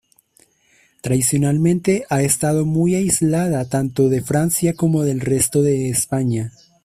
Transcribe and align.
Tradicionalmente 1.03 2.07
ha 2.09 2.23
estado 2.23 2.65
muy 2.65 2.95
aislada 2.95 3.69
tanto 3.69 4.09
de 4.09 4.23
Francia 4.23 4.73
como 4.73 5.03
del 5.03 5.19
resto 5.21 5.61
de 5.61 5.89
España. 5.91 6.51